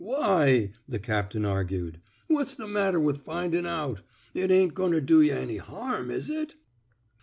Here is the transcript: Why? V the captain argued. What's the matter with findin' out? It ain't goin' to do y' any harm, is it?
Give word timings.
Why? 0.03 0.47
V 0.49 0.71
the 0.87 0.97
captain 0.97 1.45
argued. 1.45 2.01
What's 2.25 2.55
the 2.55 2.65
matter 2.67 2.99
with 2.99 3.21
findin' 3.23 3.67
out? 3.67 4.01
It 4.33 4.49
ain't 4.49 4.73
goin' 4.73 4.93
to 4.93 4.99
do 4.99 5.21
y' 5.21 5.29
any 5.33 5.57
harm, 5.57 6.09
is 6.09 6.27
it? 6.27 6.55